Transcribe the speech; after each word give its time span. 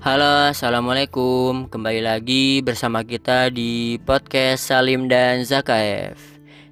Halo, 0.00 0.48
assalamualaikum. 0.48 1.68
Kembali 1.68 2.00
lagi 2.00 2.64
bersama 2.64 3.04
kita 3.04 3.52
di 3.52 4.00
podcast 4.00 4.72
Salim 4.72 5.12
dan 5.12 5.44
Zakaev. 5.44 6.16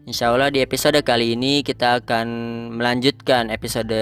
Insya 0.08 0.33
Allah 0.33 0.49
di 0.49 0.65
episode 0.65 0.97
kali 1.04 1.37
ini 1.37 1.61
kita 1.61 2.01
akan 2.01 2.24
melanjutkan 2.72 3.53
episode 3.53 3.92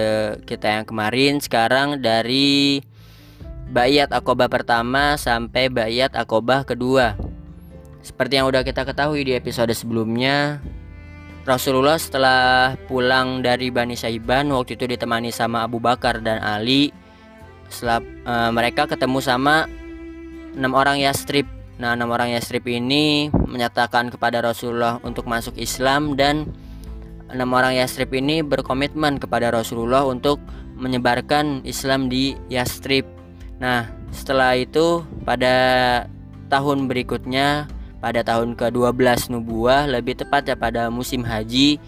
kita 0.46 0.78
yang 0.78 0.86
kemarin 0.86 1.42
sekarang 1.42 1.98
dari 1.98 2.78
Bayat 3.74 4.14
Akobah 4.14 4.46
pertama 4.46 5.18
sampai 5.18 5.74
Bayat 5.74 6.14
Akobah 6.14 6.62
kedua. 6.62 7.18
Seperti 8.06 8.38
yang 8.38 8.46
udah 8.46 8.62
kita 8.62 8.86
ketahui 8.86 9.26
di 9.26 9.34
episode 9.34 9.74
sebelumnya, 9.74 10.62
Rasulullah 11.42 11.98
setelah 11.98 12.78
pulang 12.86 13.42
dari 13.42 13.74
Bani 13.74 13.98
Saiban 13.98 14.54
waktu 14.54 14.78
itu 14.78 14.86
ditemani 14.86 15.34
sama 15.34 15.66
Abu 15.66 15.82
Bakar 15.82 16.22
dan 16.22 16.38
Ali 16.46 16.94
setelah 17.68 18.00
uh, 18.24 18.50
mereka 18.54 18.86
ketemu 18.86 19.18
sama 19.22 19.70
enam 20.56 20.72
orang 20.72 21.00
Yastrib. 21.02 21.44
Nah, 21.76 21.92
enam 21.92 22.08
orang 22.08 22.32
Yastrib 22.32 22.64
ini 22.64 23.28
menyatakan 23.32 24.08
kepada 24.08 24.40
Rasulullah 24.40 24.96
untuk 25.04 25.28
masuk 25.28 25.54
Islam 25.60 26.16
dan 26.16 26.48
enam 27.28 27.52
orang 27.52 27.76
Yastrib 27.76 28.14
ini 28.16 28.40
berkomitmen 28.40 29.20
kepada 29.20 29.52
Rasulullah 29.52 30.08
untuk 30.08 30.40
menyebarkan 30.76 31.64
Islam 31.68 32.08
di 32.08 32.32
Yastrib. 32.48 33.04
Nah, 33.60 33.88
setelah 34.12 34.56
itu 34.56 35.04
pada 35.24 35.54
tahun 36.48 36.88
berikutnya 36.88 37.68
pada 37.98 38.22
tahun 38.22 38.54
ke-12 38.54 39.34
Nubuah 39.34 39.88
lebih 39.90 40.20
tepat 40.20 40.46
ya 40.46 40.54
pada 40.54 40.92
musim 40.92 41.26
haji 41.26 41.80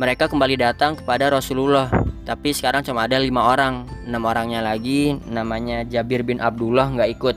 mereka 0.00 0.26
kembali 0.26 0.56
datang 0.58 0.98
kepada 0.98 1.30
Rasulullah 1.30 1.92
tapi 2.22 2.54
sekarang 2.54 2.86
cuma 2.86 3.10
ada 3.10 3.18
lima 3.18 3.50
orang. 3.50 3.86
Enam 4.06 4.22
orangnya 4.26 4.62
lagi 4.62 5.18
namanya 5.26 5.82
Jabir 5.82 6.22
bin 6.22 6.38
Abdullah 6.38 6.90
nggak 6.94 7.10
ikut. 7.18 7.36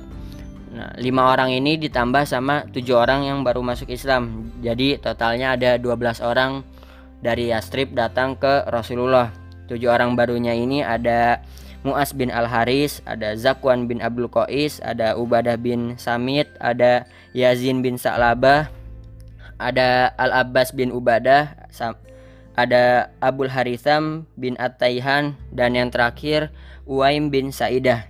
Nah 0.75 0.93
lima 1.01 1.33
orang 1.33 1.55
ini 1.55 1.81
ditambah 1.81 2.27
sama 2.29 2.69
tujuh 2.69 2.93
orang 2.93 3.25
yang 3.25 3.41
baru 3.41 3.65
masuk 3.65 3.89
Islam. 3.89 4.53
Jadi 4.61 5.01
totalnya 5.01 5.57
ada 5.57 5.81
12 5.81 6.21
orang 6.21 6.61
dari 7.25 7.49
Yastrib 7.49 7.97
datang 7.97 8.37
ke 8.37 8.69
Rasulullah. 8.69 9.33
Tujuh 9.65 9.89
orang 9.89 10.13
barunya 10.13 10.53
ini 10.53 10.85
ada 10.85 11.41
Muas 11.85 12.17
bin 12.17 12.33
Al 12.33 12.49
Haris, 12.49 13.01
ada 13.05 13.37
Zakwan 13.37 13.85
bin 13.85 14.01
Abdul 14.01 14.25
Qais, 14.25 14.81
ada 14.81 15.13
Ubadah 15.17 15.53
bin 15.57 15.93
Samit, 16.01 16.49
ada 16.57 17.05
Yazin 17.37 17.85
bin 17.85 17.97
Sa'labah, 17.97 18.73
ada 19.61 20.09
Al 20.17 20.33
Abbas 20.33 20.73
bin 20.73 20.89
Ubadah, 20.89 21.69
ada 22.55 23.11
Abul 23.19 23.51
Haritham 23.51 24.27
bin 24.39 24.55
At-Taihan 24.55 25.35
dan 25.51 25.75
yang 25.75 25.91
terakhir 25.91 26.55
Uwaim 26.87 27.27
bin 27.27 27.51
Saidah. 27.51 28.07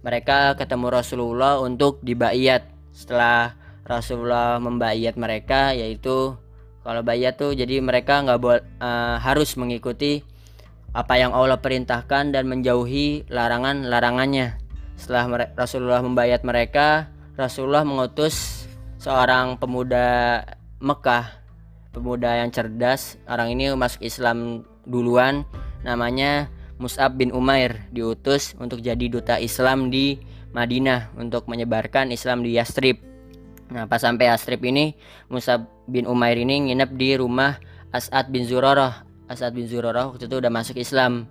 Mereka 0.00 0.56
ketemu 0.56 0.92
Rasulullah 0.92 1.60
untuk 1.60 2.00
dibayat. 2.00 2.64
Setelah 2.92 3.56
Rasulullah 3.84 4.56
membayat 4.56 5.16
mereka 5.20 5.76
yaitu 5.76 6.36
kalau 6.84 7.00
bayat 7.00 7.40
tuh 7.40 7.56
jadi 7.56 7.80
mereka 7.80 8.20
nggak 8.24 8.40
uh, 8.44 9.16
harus 9.20 9.56
mengikuti 9.56 10.24
apa 10.94 11.16
yang 11.16 11.32
Allah 11.32 11.58
perintahkan 11.60 12.32
dan 12.32 12.44
menjauhi 12.48 13.28
larangan-larangannya. 13.28 14.60
Setelah 14.94 15.50
Rasulullah 15.58 16.00
membayat 16.04 16.46
mereka, 16.46 17.10
Rasulullah 17.34 17.82
mengutus 17.82 18.68
seorang 19.02 19.58
pemuda 19.58 20.40
Mekah 20.78 21.43
pemuda 21.94 22.42
yang 22.42 22.50
cerdas. 22.50 23.16
Orang 23.30 23.54
ini 23.54 23.70
masuk 23.72 24.02
Islam 24.02 24.66
duluan, 24.84 25.46
namanya 25.86 26.50
Mus'ab 26.82 27.14
bin 27.14 27.30
Umair, 27.30 27.86
diutus 27.94 28.58
untuk 28.58 28.82
jadi 28.82 29.06
duta 29.06 29.38
Islam 29.38 29.94
di 29.94 30.18
Madinah 30.50 31.14
untuk 31.14 31.46
menyebarkan 31.46 32.10
Islam 32.10 32.42
di 32.42 32.58
Yastrib. 32.58 32.98
Nah, 33.70 33.86
pas 33.86 34.02
sampai 34.02 34.26
Yastrib 34.28 34.60
ini, 34.66 34.92
Mus'ab 35.30 35.70
bin 35.86 36.04
Umair 36.10 36.36
ini 36.36 36.68
nginep 36.68 36.90
di 36.98 37.14
rumah 37.16 37.56
As'ad 37.94 38.34
bin 38.34 38.42
Zurarah. 38.42 39.06
As'ad 39.30 39.54
bin 39.54 39.70
Zurarah 39.70 40.10
waktu 40.10 40.26
itu 40.26 40.36
udah 40.42 40.52
masuk 40.52 40.76
Islam. 40.76 41.30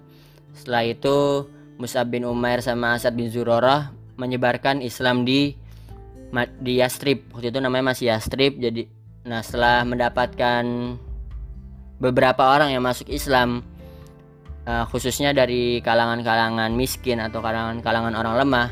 Setelah 0.56 0.88
itu, 0.88 1.46
Mus'ab 1.78 2.10
bin 2.10 2.24
Umair 2.24 2.64
sama 2.64 2.96
As'ad 2.96 3.14
bin 3.14 3.28
Zurarah 3.28 3.92
menyebarkan 4.16 4.80
Islam 4.80 5.28
di 5.28 5.60
di 6.64 6.82
Yastrib. 6.82 7.30
Waktu 7.36 7.54
itu 7.54 7.60
namanya 7.62 7.94
masih 7.94 8.10
Yastrib, 8.10 8.58
jadi 8.58 8.90
Nah, 9.24 9.40
setelah 9.40 9.88
mendapatkan 9.88 10.64
beberapa 11.96 12.44
orang 12.44 12.76
yang 12.76 12.84
masuk 12.84 13.08
Islam, 13.08 13.64
uh, 14.68 14.84
khususnya 14.92 15.32
dari 15.32 15.80
kalangan-kalangan 15.80 16.76
miskin 16.76 17.24
atau 17.24 17.40
kalangan-kalangan 17.40 18.20
orang 18.20 18.36
lemah, 18.44 18.68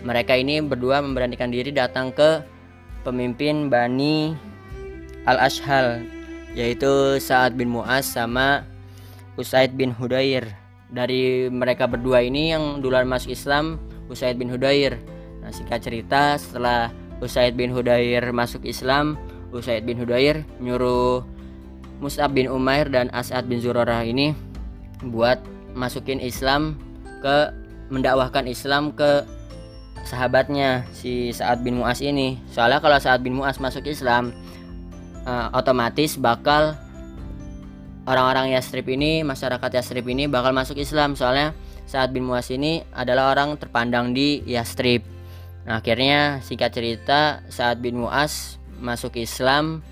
mereka 0.00 0.40
ini 0.40 0.64
berdua 0.64 1.04
memberanikan 1.04 1.52
diri 1.52 1.68
datang 1.68 2.16
ke 2.16 2.40
pemimpin 3.04 3.68
Bani 3.68 4.32
Al-Ashhal, 5.28 6.00
yaitu 6.56 7.20
Sa'ad 7.20 7.60
bin 7.60 7.68
Mu'az 7.68 8.08
sama 8.08 8.64
Usaid 9.36 9.76
bin 9.76 9.92
Hudair. 9.92 10.48
Dari 10.88 11.52
mereka 11.52 11.84
berdua 11.84 12.24
ini 12.24 12.56
yang 12.56 12.80
duluan 12.80 13.04
masuk 13.04 13.36
Islam, 13.36 13.76
Usaid 14.08 14.40
bin 14.40 14.48
Hudair. 14.48 14.96
Nah, 15.44 15.52
singkat 15.52 15.84
cerita, 15.84 16.40
setelah 16.40 16.88
Usaid 17.20 17.52
bin 17.52 17.68
Hudair 17.68 18.32
masuk 18.32 18.64
Islam, 18.64 19.20
Usaid 19.50 19.86
bin 19.86 19.98
Hudair 19.98 20.46
nyuruh 20.62 21.26
Mus'ab 22.00 22.32
bin 22.32 22.48
Umair 22.48 22.88
dan 22.88 23.12
As'ad 23.12 23.44
bin 23.44 23.60
Zurarah 23.60 24.00
ini 24.06 24.32
buat 25.04 25.40
masukin 25.76 26.20
Islam 26.20 26.80
ke 27.20 27.52
mendakwahkan 27.92 28.48
Islam 28.48 28.94
ke 28.94 29.26
sahabatnya 30.06 30.88
si 30.96 31.34
Sa'ad 31.34 31.60
bin 31.60 31.82
Mu'az 31.82 32.00
ini. 32.00 32.40
Soalnya 32.48 32.80
kalau 32.80 32.96
Sa'ad 32.96 33.20
bin 33.20 33.36
Mu'az 33.36 33.60
masuk 33.60 33.84
Islam 33.84 34.32
uh, 35.28 35.52
otomatis 35.52 36.16
bakal 36.16 36.72
orang-orang 38.08 38.56
Yastrib 38.56 38.88
ini, 38.88 39.20
masyarakat 39.20 39.70
Yastrib 39.76 40.06
ini 40.08 40.24
bakal 40.30 40.56
masuk 40.56 40.80
Islam. 40.80 41.18
Soalnya 41.18 41.52
Sa'ad 41.84 42.14
bin 42.14 42.24
Mu'az 42.24 42.48
ini 42.54 42.80
adalah 42.96 43.34
orang 43.34 43.58
terpandang 43.60 44.16
di 44.16 44.40
Yastrib. 44.48 45.04
Nah, 45.68 45.84
akhirnya 45.84 46.40
singkat 46.40 46.72
cerita 46.72 47.44
Sa'ad 47.52 47.84
bin 47.84 48.00
Mu'az 48.00 48.59
masuk 48.80 49.20
Islam. 49.20 49.84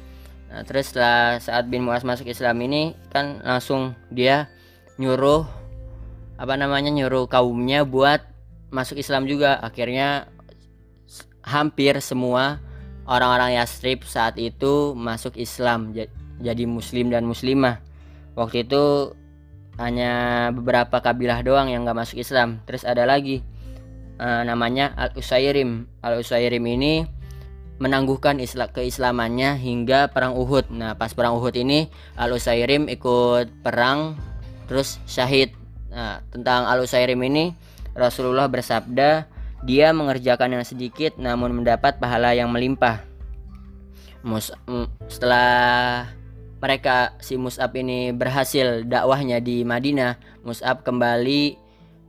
Nah, 0.49 0.65
terus 0.65 0.91
setelah 0.91 1.37
saat 1.38 1.69
bin 1.69 1.84
Muas 1.84 2.03
masuk 2.09 2.26
Islam 2.26 2.56
ini 2.65 2.97
kan 3.12 3.44
langsung 3.44 3.93
dia 4.09 4.49
nyuruh 4.97 5.44
apa 6.41 6.54
namanya 6.56 6.88
nyuruh 6.88 7.28
kaumnya 7.28 7.84
buat 7.84 8.25
masuk 8.72 8.97
Islam 8.99 9.28
juga. 9.28 9.60
Akhirnya 9.60 10.32
hampir 11.44 12.00
semua 12.00 12.60
orang-orang 13.09 13.56
Yastrib 13.60 14.04
saat 14.04 14.37
itu 14.37 14.93
masuk 14.97 15.37
Islam 15.37 15.93
jadi 16.41 16.65
muslim 16.65 17.12
dan 17.12 17.28
muslimah. 17.28 17.81
Waktu 18.38 18.69
itu 18.69 19.12
hanya 19.78 20.49
beberapa 20.55 20.99
kabilah 20.99 21.43
doang 21.43 21.70
yang 21.70 21.87
gak 21.87 21.99
masuk 21.99 22.19
Islam. 22.22 22.62
Terus 22.66 22.82
ada 22.82 23.06
lagi 23.06 23.43
uh, 24.19 24.43
namanya 24.47 24.94
Al 24.94 25.15
Usairim 25.15 25.87
Al 26.03 26.22
Usairim 26.22 26.62
ini 26.66 27.18
menangguhkan 27.78 28.43
Islam 28.43 28.71
keislamannya 28.75 29.55
hingga 29.59 30.11
perang 30.11 30.34
Uhud. 30.34 30.71
Nah, 30.75 30.99
pas 30.99 31.15
perang 31.15 31.39
Uhud 31.39 31.55
ini 31.55 31.87
Al 32.19 32.34
Usairim 32.34 32.91
ikut 32.91 33.62
perang 33.62 34.19
terus 34.66 34.99
syahid. 35.06 35.55
Nah, 35.88 36.21
tentang 36.34 36.67
Al 36.67 36.83
Usairim 36.83 37.19
ini 37.22 37.55
Rasulullah 37.94 38.47
bersabda, 38.50 39.27
dia 39.67 39.91
mengerjakan 39.91 40.59
yang 40.59 40.65
sedikit 40.67 41.19
namun 41.19 41.62
mendapat 41.62 41.99
pahala 41.99 42.34
yang 42.34 42.50
melimpah. 42.50 43.03
Mus 44.22 44.50
setelah 45.06 46.11
mereka 46.59 47.15
si 47.22 47.38
Mus'ab 47.38 47.71
ini 47.78 48.11
berhasil 48.11 48.82
dakwahnya 48.82 49.38
di 49.38 49.62
Madinah, 49.62 50.19
Mus'ab 50.43 50.82
kembali 50.82 51.55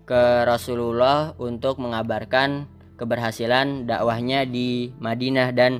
ke 0.10 0.24
Rasulullah 0.50 1.38
untuk 1.38 1.78
mengabarkan 1.78 2.66
keberhasilan 3.00 3.88
dakwahnya 3.88 4.44
di 4.44 4.92
Madinah 5.00 5.56
dan 5.56 5.80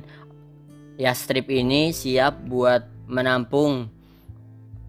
Yastrib 0.96 1.48
ini 1.52 1.92
siap 1.92 2.40
buat 2.48 2.88
menampung 3.08 3.88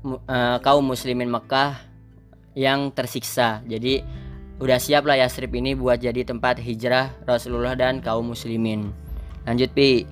uh, 0.05 0.57
kaum 0.63 0.83
muslimin 0.87 1.27
Mekah 1.27 1.79
yang 2.55 2.91
tersiksa. 2.91 3.63
Jadi 3.67 4.03
udah 4.59 4.79
siap 4.79 5.07
lah 5.07 5.19
Yastrib 5.19 5.51
ini 5.55 5.75
buat 5.75 5.99
jadi 5.99 6.23
tempat 6.23 6.59
hijrah 6.59 7.11
Rasulullah 7.27 7.75
dan 7.75 7.99
kaum 7.99 8.31
muslimin. 8.31 8.91
Lanjut 9.43 9.71
Pi. 9.73 10.05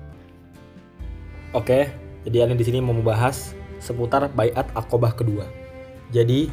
Oke, 1.50 1.90
jadi 2.22 2.46
Alin 2.46 2.58
di 2.58 2.66
sini 2.66 2.78
mau 2.78 2.94
membahas 2.94 3.54
seputar 3.82 4.30
Bayat 4.30 4.70
Akobah 4.76 5.14
kedua. 5.14 5.48
Jadi, 6.14 6.50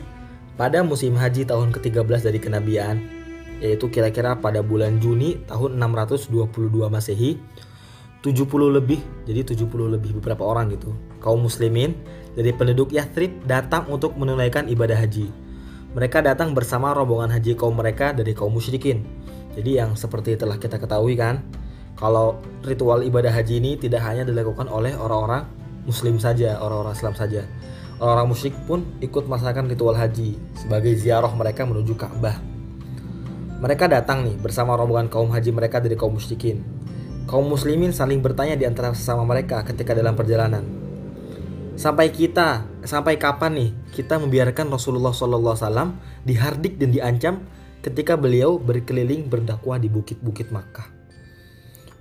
pada 0.58 0.82
musim 0.82 1.14
haji 1.14 1.46
tahun 1.46 1.70
ke-13 1.74 2.30
dari 2.30 2.40
kenabian, 2.42 2.98
yaitu 3.60 3.90
kira-kira 3.90 4.38
pada 4.38 4.62
bulan 4.62 5.02
Juni 5.02 5.42
tahun 5.50 5.78
622 5.82 6.34
Masehi 6.88 7.42
70 8.22 8.78
lebih 8.78 9.00
jadi 9.26 9.42
70 9.42 9.68
lebih 9.98 10.18
beberapa 10.22 10.46
orang 10.46 10.74
gitu 10.74 10.94
kaum 11.22 11.42
muslimin 11.42 11.98
dari 12.38 12.54
penduduk 12.54 12.94
Yathrib 12.94 13.46
datang 13.50 13.90
untuk 13.90 14.14
menunaikan 14.18 14.70
ibadah 14.70 14.98
haji 14.98 15.30
mereka 15.98 16.22
datang 16.22 16.54
bersama 16.54 16.94
rombongan 16.94 17.34
haji 17.34 17.58
kaum 17.58 17.74
mereka 17.74 18.14
dari 18.14 18.38
kaum 18.38 18.54
musyrikin 18.54 19.02
Jadi 19.58 19.82
yang 19.82 19.98
seperti 19.98 20.38
telah 20.38 20.62
kita 20.62 20.78
ketahui 20.78 21.18
kan, 21.18 21.42
kalau 21.98 22.38
ritual 22.62 23.02
ibadah 23.02 23.34
haji 23.34 23.58
ini 23.58 23.74
tidak 23.74 24.06
hanya 24.06 24.22
dilakukan 24.22 24.70
oleh 24.70 24.94
orang-orang 24.94 25.50
muslim 25.90 26.22
saja, 26.22 26.62
orang-orang 26.62 26.94
Islam 26.94 27.18
saja. 27.18 27.42
Orang-orang 27.98 28.30
musyrik 28.30 28.54
pun 28.70 28.86
ikut 29.02 29.26
melaksanakan 29.26 29.74
ritual 29.74 29.98
haji 29.98 30.38
sebagai 30.54 30.94
ziarah 30.94 31.34
mereka 31.34 31.66
menuju 31.66 31.98
Ka'bah. 31.98 32.38
Mereka 33.58 33.90
datang 33.90 34.22
nih 34.22 34.38
bersama 34.38 34.78
rombongan 34.78 35.10
kaum 35.10 35.34
haji 35.34 35.50
mereka 35.50 35.82
dari 35.82 35.98
kaum 35.98 36.14
musyrikin. 36.14 36.62
Kaum 37.26 37.50
muslimin 37.50 37.90
saling 37.90 38.22
bertanya 38.22 38.54
di 38.54 38.70
antara 38.70 38.94
sesama 38.94 39.26
mereka 39.26 39.66
ketika 39.66 39.98
dalam 39.98 40.14
perjalanan. 40.14 40.62
Sampai 41.74 42.14
kita, 42.14 42.70
sampai 42.86 43.18
kapan 43.18 43.58
nih 43.58 43.70
kita 43.98 44.22
membiarkan 44.22 44.70
Rasulullah 44.70 45.10
SAW 45.14 45.98
dihardik 46.22 46.78
dan 46.78 46.94
diancam 46.94 47.36
ketika 47.82 48.14
beliau 48.14 48.62
berkeliling 48.62 49.26
berdakwah 49.26 49.82
di 49.82 49.90
bukit-bukit 49.90 50.54
Makkah. 50.54 50.90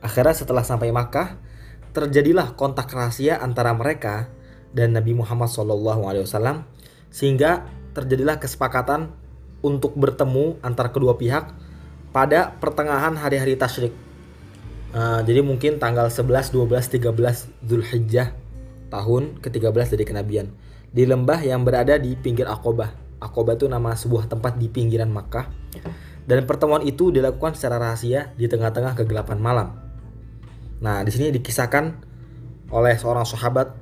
Akhirnya 0.04 0.36
setelah 0.36 0.60
sampai 0.60 0.92
Makkah, 0.92 1.40
terjadilah 1.96 2.52
kontak 2.52 2.92
rahasia 2.92 3.40
antara 3.40 3.72
mereka 3.72 4.28
dan 4.76 4.92
Nabi 4.92 5.16
Muhammad 5.16 5.48
SAW 5.48 6.04
sehingga 7.08 7.64
terjadilah 7.96 8.36
kesepakatan 8.36 9.08
untuk 9.60 9.96
bertemu 9.96 10.60
antara 10.60 10.92
kedua 10.92 11.16
pihak 11.16 11.52
pada 12.12 12.56
pertengahan 12.56 13.16
hari-hari 13.16 13.56
tasyrik. 13.56 13.92
Uh, 14.96 15.20
jadi 15.26 15.44
mungkin 15.44 15.76
tanggal 15.76 16.08
11, 16.08 16.54
12, 16.54 17.04
13 17.04 17.68
Zulhijjah 17.68 18.32
tahun 18.88 19.42
ke-13 19.44 19.98
dari 19.98 20.04
kenabian 20.08 20.46
di 20.96 21.04
lembah 21.04 21.44
yang 21.44 21.66
berada 21.66 22.00
di 22.00 22.16
pinggir 22.16 22.48
Aqobah. 22.48 23.20
Aqobah 23.20 23.60
itu 23.60 23.68
nama 23.68 23.92
sebuah 23.92 24.32
tempat 24.32 24.56
di 24.56 24.72
pinggiran 24.72 25.12
Makkah. 25.12 25.48
Dan 26.26 26.42
pertemuan 26.48 26.82
itu 26.82 27.12
dilakukan 27.14 27.54
secara 27.54 27.78
rahasia 27.78 28.34
di 28.34 28.50
tengah-tengah 28.50 28.98
kegelapan 28.98 29.38
malam. 29.38 29.68
Nah, 30.82 31.04
di 31.06 31.10
sini 31.14 31.30
dikisahkan 31.30 31.84
oleh 32.74 32.94
seorang 32.98 33.22
sahabat 33.22 33.76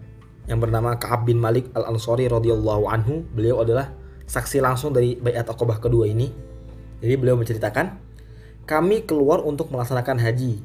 yang 0.44 0.61
bernama 0.61 1.00
Ka'ab 1.00 1.25
bin 1.25 1.41
Malik 1.41 1.73
Al-Ansari 1.73 2.29
radhiyallahu 2.29 2.85
anhu. 2.91 3.25
Beliau 3.32 3.65
adalah 3.65 3.97
saksi 4.25 4.61
langsung 4.61 4.93
dari 4.93 5.17
Bayat 5.17 5.53
Aqobah 5.53 5.81
kedua 5.81 6.09
ini. 6.09 6.32
Jadi 7.05 7.15
beliau 7.21 7.37
menceritakan, 7.37 8.00
kami 8.65 9.05
keluar 9.05 9.44
untuk 9.44 9.69
melaksanakan 9.69 10.17
haji 10.21 10.65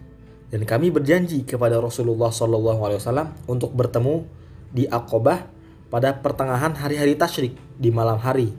dan 0.49 0.63
kami 0.63 0.89
berjanji 0.89 1.43
kepada 1.43 1.77
Rasulullah 1.77 2.31
SAW 2.31 3.35
untuk 3.45 3.75
bertemu 3.75 4.23
di 4.71 4.87
Aqobah 4.87 5.45
pada 5.89 6.15
pertengahan 6.21 6.77
hari-hari 6.77 7.17
tasyrik 7.17 7.53
di 7.75 7.89
malam 7.89 8.21
hari. 8.21 8.53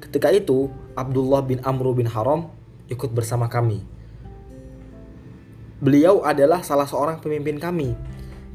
Ketika 0.00 0.32
itu, 0.32 0.68
Abdullah 0.96 1.44
bin 1.44 1.60
Amr 1.64 1.92
bin 1.96 2.08
Haram 2.08 2.50
ikut 2.88 3.12
bersama 3.12 3.48
kami. 3.48 3.84
Beliau 5.84 6.24
adalah 6.24 6.64
salah 6.64 6.88
seorang 6.88 7.20
pemimpin 7.20 7.60
kami. 7.60 7.92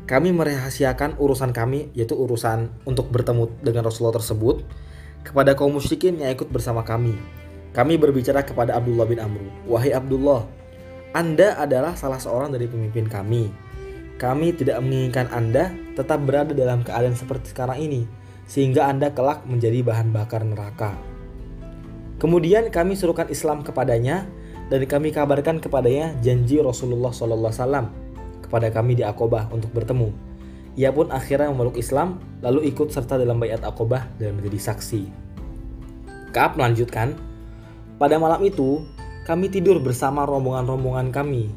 Kami 0.10 0.34
merahasiakan 0.34 1.22
urusan 1.22 1.54
kami, 1.54 1.94
yaitu 1.94 2.18
urusan 2.18 2.74
untuk 2.90 3.14
bertemu 3.14 3.54
dengan 3.62 3.86
Rasulullah 3.86 4.18
tersebut, 4.18 4.66
kepada 5.24 5.54
kaum 5.56 5.76
musyrikin 5.76 6.18
yang 6.20 6.34
ikut 6.34 6.50
bersama 6.50 6.82
kami. 6.82 7.16
Kami 7.70 8.02
berbicara 8.02 8.42
kepada 8.42 8.76
Abdullah 8.76 9.06
bin 9.06 9.22
Amr, 9.22 9.42
"Wahai 9.70 9.94
Abdullah, 9.94 10.46
Anda 11.14 11.58
adalah 11.58 11.98
salah 11.98 12.22
seorang 12.22 12.54
dari 12.54 12.70
pemimpin 12.70 13.10
kami. 13.10 13.50
Kami 14.18 14.54
tidak 14.54 14.82
menginginkan 14.84 15.30
Anda 15.32 15.74
tetap 15.98 16.22
berada 16.26 16.54
dalam 16.54 16.86
keadaan 16.86 17.18
seperti 17.18 17.54
sekarang 17.54 17.82
ini, 17.82 18.06
sehingga 18.46 18.90
Anda 18.90 19.14
kelak 19.14 19.46
menjadi 19.46 19.82
bahan 19.86 20.10
bakar 20.14 20.46
neraka." 20.46 20.98
Kemudian 22.20 22.68
kami 22.68 23.00
suruhkan 23.00 23.32
Islam 23.32 23.64
kepadanya 23.64 24.28
dan 24.68 24.84
kami 24.86 25.16
kabarkan 25.16 25.64
kepadanya 25.64 26.14
janji 26.20 26.60
Rasulullah 26.60 27.16
SAW 27.16 27.90
kepada 28.44 28.68
kami 28.70 29.00
di 29.00 29.08
Akobah 29.08 29.48
untuk 29.56 29.72
bertemu. 29.72 30.29
Ia 30.80 30.96
pun 30.96 31.12
akhirnya 31.12 31.52
memeluk 31.52 31.76
Islam, 31.76 32.24
lalu 32.40 32.72
ikut 32.72 32.88
serta 32.88 33.20
dalam 33.20 33.36
bayat 33.36 33.68
akobah 33.68 34.08
dan 34.16 34.40
menjadi 34.40 34.72
saksi. 34.72 35.12
Kaab 36.32 36.56
melanjutkan, 36.56 37.20
pada 38.00 38.16
malam 38.16 38.40
itu 38.48 38.88
kami 39.28 39.52
tidur 39.52 39.84
bersama 39.84 40.24
rombongan-rombongan 40.24 41.12
kami. 41.12 41.52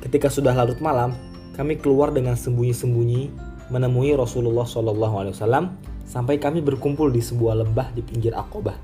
Ketika 0.00 0.32
sudah 0.32 0.56
larut 0.56 0.80
malam, 0.80 1.12
kami 1.52 1.76
keluar 1.76 2.08
dengan 2.08 2.40
sembunyi-sembunyi 2.40 3.28
menemui 3.68 4.16
Rasulullah 4.16 4.64
SAW 4.64 5.36
sampai 6.08 6.40
kami 6.40 6.64
berkumpul 6.64 7.12
di 7.12 7.20
sebuah 7.20 7.68
lembah 7.68 7.92
di 7.92 8.00
pinggir 8.00 8.32
Akobah. 8.32 8.80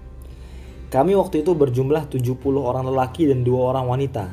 Kami 0.93 1.17
waktu 1.17 1.41
itu 1.41 1.56
berjumlah 1.56 2.05
70 2.12 2.37
orang 2.61 2.85
lelaki 2.85 3.32
dan 3.32 3.49
dua 3.49 3.73
orang 3.73 3.88
wanita. 3.88 4.29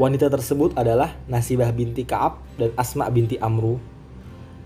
Wanita 0.00 0.32
tersebut 0.32 0.80
adalah 0.80 1.12
Nasibah 1.28 1.68
binti 1.76 2.08
Kaab 2.08 2.40
dan 2.56 2.72
Asma 2.80 3.04
binti 3.12 3.36
Amru 3.36 3.99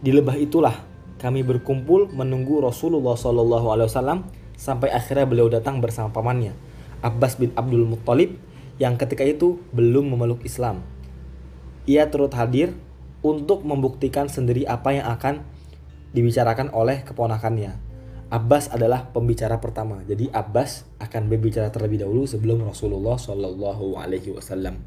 di 0.05 0.13
lembah 0.13 0.37
itulah 0.37 0.77
kami 1.17 1.41
berkumpul 1.41 2.13
menunggu 2.13 2.61
Rasulullah 2.61 3.17
SAW 3.17 4.29
sampai 4.53 4.93
akhirnya 4.93 5.25
beliau 5.25 5.49
datang 5.49 5.81
bersama 5.81 6.13
pamannya 6.13 6.53
Abbas 7.01 7.41
bin 7.41 7.57
Abdul 7.57 7.89
Muttalib 7.89 8.37
yang 8.77 9.01
ketika 9.01 9.25
itu 9.25 9.61
belum 9.73 10.13
memeluk 10.13 10.45
Islam. 10.45 10.85
Ia 11.89 12.09
turut 12.13 12.33
hadir 12.37 12.73
untuk 13.25 13.65
membuktikan 13.65 14.29
sendiri 14.29 14.69
apa 14.69 14.93
yang 14.93 15.09
akan 15.09 15.45
dibicarakan 16.17 16.73
oleh 16.73 17.05
keponakannya. 17.05 17.77
Abbas 18.33 18.73
adalah 18.73 19.13
pembicara 19.13 19.61
pertama. 19.61 20.01
Jadi 20.09 20.33
Abbas 20.33 20.89
akan 20.97 21.29
berbicara 21.29 21.69
terlebih 21.69 22.03
dahulu 22.03 22.25
sebelum 22.25 22.65
Rasulullah 22.65 23.21
Wasallam. 23.21 24.81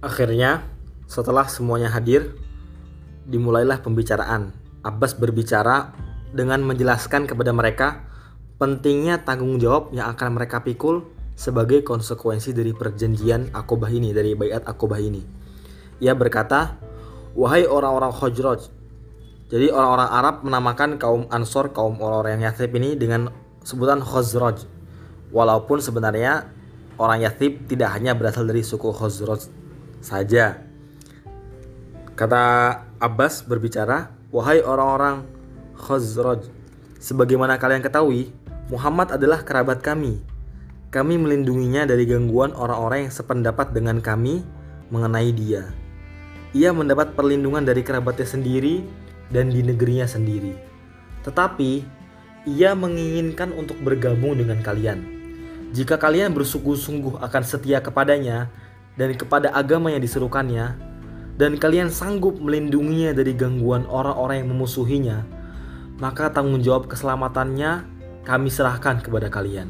Akhirnya 0.00 0.64
setelah 1.06 1.46
semuanya 1.46 1.92
hadir, 1.92 2.34
dimulailah 3.26 3.82
pembicaraan. 3.82 4.54
Abbas 4.86 5.18
berbicara 5.18 5.90
dengan 6.30 6.62
menjelaskan 6.62 7.26
kepada 7.26 7.50
mereka 7.50 8.06
pentingnya 8.56 9.26
tanggung 9.26 9.58
jawab 9.58 9.90
yang 9.90 10.08
akan 10.14 10.38
mereka 10.38 10.62
pikul 10.62 11.04
sebagai 11.36 11.84
konsekuensi 11.84 12.56
dari 12.56 12.72
perjanjian 12.72 13.52
Akobah 13.52 13.92
ini, 13.92 14.14
dari 14.14 14.32
bayat 14.32 14.64
Akobah 14.64 15.02
ini. 15.02 15.20
Ia 16.00 16.16
berkata, 16.16 16.80
Wahai 17.36 17.68
orang-orang 17.68 18.16
Khojroj, 18.16 18.72
jadi 19.46 19.70
orang-orang 19.70 20.10
Arab 20.10 20.36
menamakan 20.42 20.90
kaum 20.98 21.22
Ansor, 21.30 21.70
kaum 21.70 22.02
orang-orang 22.02 22.42
yang 22.42 22.50
Yathrib 22.50 22.74
ini 22.82 22.98
dengan 22.98 23.30
sebutan 23.62 24.02
Khosroj. 24.02 24.66
Walaupun 25.30 25.78
sebenarnya 25.78 26.50
orang 26.98 27.22
Yathrib 27.22 27.70
tidak 27.70 27.94
hanya 27.94 28.18
berasal 28.18 28.42
dari 28.42 28.66
suku 28.66 28.90
Khosroj 28.90 29.46
saja. 30.02 30.66
Kata 32.18 32.42
Abbas 32.96 33.44
berbicara, 33.44 34.12
"Wahai 34.32 34.64
orang-orang 34.64 35.28
Khazraj, 35.76 36.48
sebagaimana 36.96 37.60
kalian 37.60 37.84
ketahui, 37.84 38.32
Muhammad 38.72 39.14
adalah 39.14 39.44
kerabat 39.44 39.84
kami. 39.84 40.18
Kami 40.90 41.20
melindunginya 41.20 41.84
dari 41.84 42.08
gangguan 42.08 42.56
orang-orang 42.56 43.06
yang 43.06 43.14
sependapat 43.14 43.76
dengan 43.76 44.00
kami 44.00 44.40
mengenai 44.88 45.30
dia. 45.30 45.68
Ia 46.56 46.72
mendapat 46.72 47.12
perlindungan 47.12 47.62
dari 47.62 47.84
kerabatnya 47.84 48.24
sendiri 48.24 48.80
dan 49.28 49.52
di 49.52 49.60
negerinya 49.60 50.08
sendiri. 50.08 50.56
Tetapi 51.26 51.84
ia 52.48 52.72
menginginkan 52.72 53.52
untuk 53.52 53.76
bergabung 53.82 54.38
dengan 54.38 54.62
kalian. 54.62 55.02
Jika 55.74 55.98
kalian 56.00 56.32
bersungguh-sungguh 56.32 57.20
akan 57.20 57.42
setia 57.42 57.82
kepadanya 57.82 58.48
dan 58.94 59.12
kepada 59.18 59.52
agama 59.52 59.92
yang 59.92 60.00
diserukannya, 60.00 60.78
dan 61.36 61.60
kalian 61.60 61.92
sanggup 61.92 62.40
melindunginya 62.40 63.12
dari 63.12 63.36
gangguan 63.36 63.84
orang-orang 63.88 64.44
yang 64.44 64.50
memusuhinya, 64.56 65.18
maka 66.00 66.32
tanggung 66.32 66.64
jawab 66.64 66.88
keselamatannya 66.88 67.84
kami 68.24 68.48
serahkan 68.48 69.04
kepada 69.04 69.28
kalian. 69.28 69.68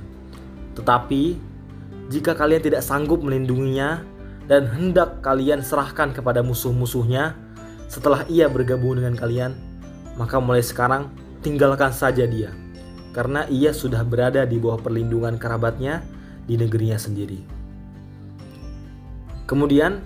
Tetapi, 0.79 1.39
jika 2.07 2.39
kalian 2.39 2.63
tidak 2.63 2.87
sanggup 2.87 3.19
melindunginya 3.19 4.07
dan 4.47 4.71
hendak 4.71 5.27
kalian 5.27 5.59
serahkan 5.59 6.15
kepada 6.15 6.39
musuh-musuhnya 6.47 7.35
setelah 7.91 8.23
ia 8.31 8.47
bergabung 8.47 9.03
dengan 9.03 9.19
kalian, 9.19 9.59
maka 10.15 10.39
mulai 10.39 10.63
sekarang 10.63 11.11
tinggalkan 11.43 11.91
saja 11.91 12.27
dia, 12.31 12.55
karena 13.11 13.43
ia 13.51 13.75
sudah 13.75 14.07
berada 14.07 14.47
di 14.47 14.59
bawah 14.59 14.79
perlindungan 14.79 15.35
kerabatnya 15.35 16.03
di 16.47 16.55
negerinya 16.55 16.99
sendiri. 16.99 17.43
Kemudian, 19.47 20.03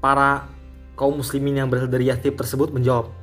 para 0.00 0.57
kaum 0.98 1.14
muslimin 1.22 1.62
yang 1.62 1.70
berasal 1.70 1.86
dari 1.86 2.10
Yathib 2.10 2.34
tersebut 2.34 2.74
menjawab, 2.74 3.14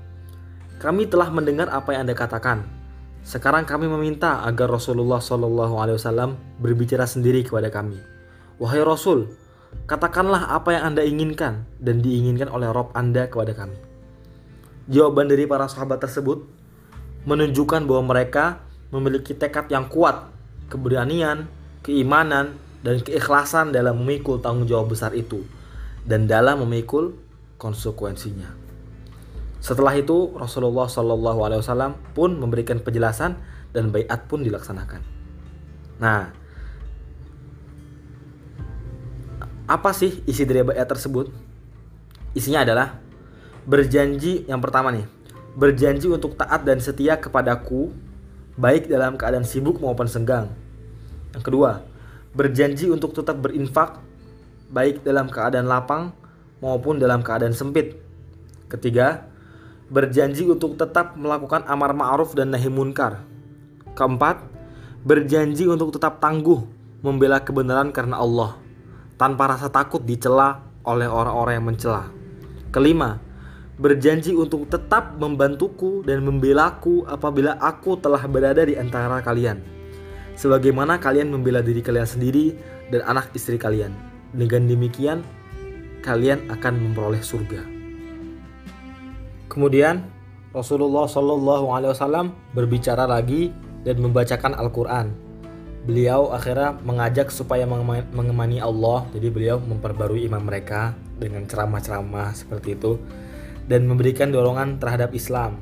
kami 0.79 1.11
telah 1.11 1.27
mendengar 1.27 1.67
apa 1.67 1.91
yang 1.91 2.07
Anda 2.07 2.15
katakan. 2.15 2.63
Sekarang 3.25 3.67
kami 3.67 3.91
meminta 3.91 4.45
agar 4.47 4.71
Rasulullah 4.71 5.19
SAW 5.19 6.39
berbicara 6.61 7.03
sendiri 7.03 7.43
kepada 7.43 7.67
kami. 7.67 7.99
Wahai 8.61 8.79
Rasul, 8.85 9.27
katakanlah 9.89 10.55
apa 10.55 10.71
yang 10.71 10.93
Anda 10.93 11.03
inginkan 11.03 11.67
dan 11.83 11.99
diinginkan 11.99 12.47
oleh 12.47 12.71
Rob 12.71 12.95
Anda 12.95 13.27
kepada 13.27 13.51
kami. 13.51 13.75
Jawaban 14.87 15.27
dari 15.27 15.43
para 15.49 15.67
sahabat 15.67 15.99
tersebut 15.99 16.45
menunjukkan 17.25 17.89
bahwa 17.89 18.15
mereka 18.15 18.61
memiliki 18.93 19.33
tekad 19.33 19.67
yang 19.73 19.89
kuat, 19.89 20.29
keberanian, 20.69 21.49
keimanan, 21.81 22.55
dan 22.85 23.01
keikhlasan 23.01 23.73
dalam 23.73 23.97
memikul 23.97 24.37
tanggung 24.37 24.69
jawab 24.69 24.93
besar 24.93 25.17
itu 25.17 25.41
dan 26.05 26.29
dalam 26.29 26.61
memikul 26.61 27.17
konsekuensinya. 27.55 28.51
Setelah 29.63 29.97
itu 29.97 30.35
Rasulullah 30.37 30.85
Shallallahu 30.85 31.39
Alaihi 31.41 31.59
Wasallam 31.65 31.97
pun 32.13 32.37
memberikan 32.37 32.77
penjelasan 32.77 33.39
dan 33.73 33.89
bayat 33.89 34.29
pun 34.29 34.45
dilaksanakan. 34.45 35.01
Nah, 35.97 36.29
apa 39.65 39.89
sih 39.97 40.21
isi 40.29 40.45
dari 40.45 40.61
bayat 40.61 40.85
tersebut? 40.85 41.33
Isinya 42.37 42.61
adalah 42.61 43.01
berjanji 43.65 44.45
yang 44.45 44.61
pertama 44.61 44.93
nih, 44.93 45.09
berjanji 45.57 46.13
untuk 46.13 46.37
taat 46.37 46.61
dan 46.61 46.77
setia 46.77 47.17
kepadaku 47.17 47.89
baik 48.55 48.85
dalam 48.85 49.17
keadaan 49.17 49.47
sibuk 49.47 49.81
maupun 49.81 50.05
senggang. 50.05 50.53
Yang 51.33 51.43
kedua, 51.49 51.81
berjanji 52.37 52.91
untuk 52.91 53.17
tetap 53.17 53.41
berinfak 53.41 53.97
baik 54.69 55.01
dalam 55.01 55.25
keadaan 55.31 55.65
lapang 55.65 56.13
maupun 56.65 56.97
dalam 56.97 57.21
keadaan 57.21 57.53
sempit. 57.53 57.93
Ketiga, 58.65 59.29
berjanji 59.93 60.49
untuk 60.49 60.73
tetap 60.81 61.13
melakukan 61.13 61.61
amar 61.69 61.93
ma'ruf 61.93 62.33
dan 62.33 62.49
nahi 62.49 62.65
munkar. 62.73 63.21
Keempat, 63.93 64.41
berjanji 65.05 65.69
untuk 65.69 65.93
tetap 65.93 66.17
tangguh 66.17 66.65
membela 67.05 67.37
kebenaran 67.37 67.93
karena 67.93 68.17
Allah 68.17 68.57
tanpa 69.21 69.53
rasa 69.53 69.69
takut 69.69 70.01
dicela 70.01 70.65
oleh 70.81 71.05
orang-orang 71.05 71.53
yang 71.61 71.67
mencela. 71.69 72.03
Kelima, 72.73 73.21
berjanji 73.77 74.35
untuk 74.35 74.67
tetap 74.67 75.15
membantuku 75.15 76.03
dan 76.03 76.25
membelaku 76.25 77.05
apabila 77.07 77.55
aku 77.61 77.95
telah 78.01 78.25
berada 78.27 78.65
di 78.65 78.75
antara 78.75 79.21
kalian. 79.21 79.61
Sebagaimana 80.35 80.99
kalian 80.99 81.31
membela 81.31 81.63
diri 81.63 81.79
kalian 81.79 82.09
sendiri 82.09 82.57
dan 82.91 83.07
anak 83.07 83.31
istri 83.31 83.55
kalian. 83.55 83.95
Dengan 84.35 84.67
demikian, 84.67 85.23
kalian 86.05 86.45
akan 86.53 86.73
memperoleh 86.77 87.25
surga. 87.25 87.65
Kemudian 89.49 90.05
Rasulullah 90.53 91.09
Shallallahu 91.09 91.65
Alaihi 91.73 91.91
Wasallam 91.91 92.31
berbicara 92.53 93.09
lagi 93.09 93.49
dan 93.81 93.97
membacakan 93.99 94.53
Al-Quran. 94.53 95.11
Beliau 95.85 96.33
akhirnya 96.33 96.77
mengajak 96.81 97.29
supaya 97.29 97.65
mengemani 98.13 98.61
Allah. 98.61 99.05
Jadi 99.13 99.27
beliau 99.33 99.57
memperbarui 99.61 100.25
iman 100.29 100.41
mereka 100.45 100.93
dengan 101.17 101.45
ceramah-ceramah 101.45 102.33
seperti 102.33 102.73
itu 102.77 102.97
dan 103.65 103.85
memberikan 103.85 104.29
dorongan 104.29 104.77
terhadap 104.81 105.13
Islam. 105.13 105.61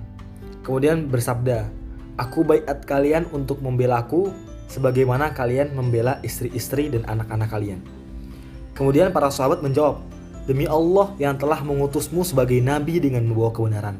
Kemudian 0.63 1.11
bersabda 1.11 1.67
aku 2.15 2.45
bayat 2.47 2.87
kalian 2.87 3.27
untuk 3.35 3.59
membelaku 3.59 4.31
sebagaimana 4.71 5.35
kalian 5.35 5.75
membela 5.75 6.23
istri-istri 6.23 6.87
dan 6.87 7.03
anak-anak 7.09 7.49
kalian. 7.51 7.81
Kemudian 8.73 9.11
para 9.11 9.29
sahabat 9.29 9.61
menjawab 9.61 10.01
demi 10.43 10.67
Allah 10.67 11.15
yang 11.19 11.35
telah 11.39 11.63
mengutusmu 11.63 12.23
sebagai 12.27 12.59
nabi 12.59 12.99
dengan 12.99 13.23
membawa 13.27 13.51
kebenaran 13.51 13.97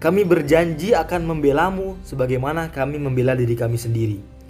kami 0.00 0.24
berjanji 0.24 0.96
akan 0.96 1.28
membelamu 1.28 2.00
sebagaimana 2.04 2.72
kami 2.72 2.96
membela 2.96 3.36
diri 3.36 3.52
kami 3.52 3.76
sendiri 3.76 4.40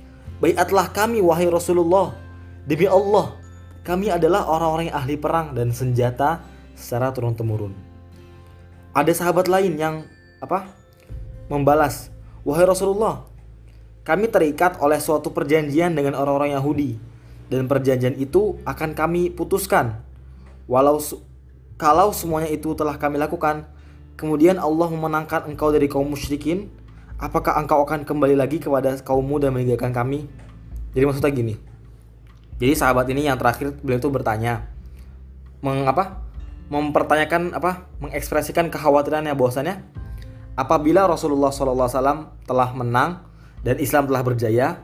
Baiatlah 0.40 0.88
kami 0.88 1.20
wahai 1.20 1.52
Rasulullah. 1.52 2.16
Demi 2.64 2.88
Allah, 2.88 3.36
kami 3.84 4.08
adalah 4.08 4.48
orang-orang 4.48 4.88
yang 4.88 4.96
ahli 4.96 5.20
perang 5.20 5.52
dan 5.52 5.68
senjata 5.68 6.40
secara 6.72 7.12
turun-temurun. 7.12 7.76
Ada 8.96 9.12
sahabat 9.12 9.52
lain 9.52 9.76
yang 9.76 10.08
apa? 10.40 10.72
Membalas, 11.52 12.08
"Wahai 12.40 12.64
Rasulullah, 12.64 13.28
kami 14.00 14.32
terikat 14.32 14.80
oleh 14.80 14.96
suatu 14.96 15.28
perjanjian 15.28 15.92
dengan 15.92 16.16
orang-orang 16.16 16.56
Yahudi 16.56 16.96
dan 17.52 17.68
perjanjian 17.68 18.16
itu 18.16 18.56
akan 18.64 18.96
kami 18.96 19.28
putuskan. 19.28 20.00
Walau 20.70 21.02
kalau 21.74 22.14
semuanya 22.14 22.46
itu 22.46 22.78
telah 22.78 22.94
kami 22.94 23.18
lakukan, 23.18 23.66
kemudian 24.14 24.54
Allah 24.62 24.86
memenangkan 24.86 25.50
engkau 25.50 25.74
dari 25.74 25.90
kaum 25.90 26.06
musyrikin, 26.06 26.70
apakah 27.18 27.58
engkau 27.58 27.82
akan 27.82 28.06
kembali 28.06 28.38
lagi 28.38 28.62
kepada 28.62 28.94
kaummu 29.02 29.42
dan 29.42 29.50
meninggalkan 29.50 29.90
kami? 29.90 30.30
Jadi 30.94 31.04
maksudnya 31.08 31.34
gini. 31.34 31.54
Jadi 32.62 32.72
sahabat 32.78 33.08
ini 33.10 33.26
yang 33.26 33.34
terakhir 33.40 33.74
beliau 33.82 33.98
itu 33.98 34.12
bertanya, 34.12 34.70
mengapa? 35.58 36.22
Mempertanyakan 36.70 37.56
apa? 37.56 37.90
Mengekspresikan 37.98 38.70
kekhawatirannya 38.70 39.34
bahwasanya 39.34 39.82
apabila 40.54 41.08
Rasulullah 41.10 41.50
SAW 41.50 42.38
telah 42.46 42.68
menang 42.76 43.26
dan 43.66 43.80
Islam 43.80 44.06
telah 44.06 44.22
berjaya, 44.22 44.78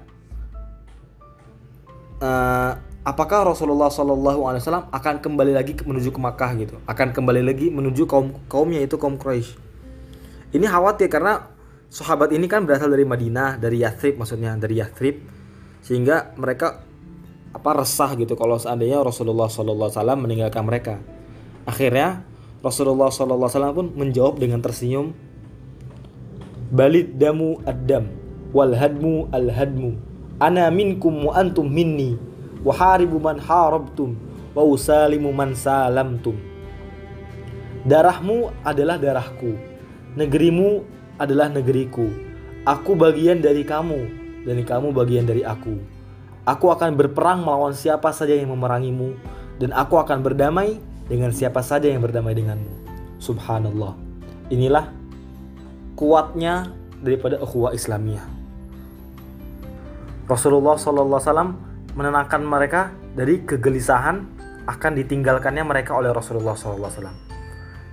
uh, 2.25 2.86
apakah 3.07 3.55
Rasulullah 3.55 3.87
SAW 3.87 4.91
akan 4.91 5.15
kembali 5.23 5.55
lagi 5.55 5.79
menuju 5.79 6.11
ke 6.11 6.19
Makkah 6.19 6.51
gitu? 6.59 6.75
Akan 6.91 7.15
kembali 7.15 7.47
lagi 7.47 7.71
menuju 7.71 8.03
kaum 8.11 8.35
kaumnya 8.51 8.83
itu 8.83 8.99
kaum 8.99 9.15
Quraisy. 9.15 9.55
Ini 10.51 10.67
khawatir 10.67 11.07
karena 11.07 11.47
sahabat 11.87 12.35
ini 12.35 12.51
kan 12.51 12.67
berasal 12.67 12.91
dari 12.91 13.07
Madinah, 13.07 13.63
dari 13.63 13.87
Yathrib 13.87 14.19
maksudnya, 14.19 14.59
dari 14.59 14.83
Yathrib. 14.83 15.23
Sehingga 15.87 16.35
mereka 16.35 16.83
apa 17.55 17.71
resah 17.79 18.11
gitu 18.19 18.35
kalau 18.35 18.59
seandainya 18.59 18.99
Rasulullah 19.07 19.47
SAW 19.47 19.87
meninggalkan 20.19 20.67
mereka. 20.67 20.99
Akhirnya 21.63 22.27
Rasulullah 22.59 23.15
SAW 23.15 23.71
pun 23.71 23.87
menjawab 23.95 24.43
dengan 24.43 24.59
tersenyum, 24.59 25.15
Balid 26.67 27.15
damu 27.15 27.63
ad-dam, 27.63 28.11
wal 28.51 28.75
hadmu 28.75 29.31
al 29.31 29.55
hadmu, 29.55 29.95
ana 30.43 30.67
minkum 30.75 31.31
wa 31.31 31.39
antum 31.39 31.71
minni, 31.71 32.19
wa 32.63 32.73
haribu 32.73 33.21
man 33.21 33.41
harabtum, 33.41 34.17
wa 34.57 34.63
usalimu 34.65 35.33
man 35.33 35.53
salamtum. 35.53 36.39
Darahmu 37.87 38.51
adalah 38.67 38.99
darahku, 38.99 39.55
negerimu 40.19 40.83
adalah 41.21 41.47
negeriku. 41.53 42.09
Aku 42.67 42.99
bagian 42.99 43.39
dari 43.39 43.63
kamu, 43.63 44.01
dan 44.43 44.59
kamu 44.63 44.91
bagian 44.91 45.27
dari 45.27 45.47
aku. 45.47 45.79
Aku 46.47 46.71
akan 46.71 46.95
berperang 46.95 47.43
melawan 47.43 47.75
siapa 47.75 48.11
saja 48.11 48.35
yang 48.35 48.51
memerangimu, 48.55 49.15
dan 49.63 49.71
aku 49.71 49.99
akan 49.99 50.23
berdamai 50.23 50.79
dengan 51.07 51.31
siapa 51.31 51.63
saja 51.63 51.87
yang 51.87 52.03
berdamai 52.03 52.35
denganmu. 52.35 52.71
Subhanallah. 53.23 53.95
Inilah 54.51 54.91
kuatnya 55.95 56.75
daripada 57.03 57.39
ukhuwah 57.39 57.75
Islamiyah. 57.75 58.27
Rasulullah 60.27 60.75
SAW 60.75 61.55
menenangkan 61.97 62.45
mereka 62.45 62.93
dari 63.17 63.43
kegelisahan 63.43 64.23
akan 64.69 64.93
ditinggalkannya 65.01 65.65
mereka 65.65 65.97
oleh 65.97 66.13
Rasulullah 66.13 66.53
SAW. 66.53 66.85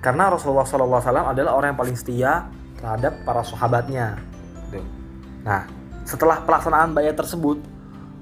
Karena 0.03 0.27
Rasulullah 0.27 0.67
SAW 0.67 1.31
adalah 1.31 1.55
orang 1.55 1.73
yang 1.73 1.79
paling 1.79 1.95
setia 1.95 2.51
terhadap 2.75 3.23
para 3.23 3.39
sahabatnya. 3.47 4.19
Gitu. 4.67 4.83
Nah, 5.47 5.63
setelah 6.03 6.43
pelaksanaan 6.43 6.91
bayat 6.91 7.15
tersebut, 7.15 7.63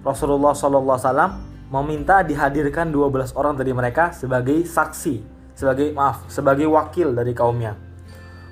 Rasulullah 0.06 0.54
SAW 0.54 1.50
meminta 1.74 2.22
dihadirkan 2.22 2.94
12 2.94 3.34
orang 3.34 3.58
dari 3.58 3.74
mereka 3.74 4.14
sebagai 4.14 4.62
saksi, 4.62 5.26
sebagai 5.58 5.90
maaf, 5.98 6.30
sebagai 6.30 6.70
wakil 6.70 7.18
dari 7.18 7.34
kaumnya. 7.34 7.74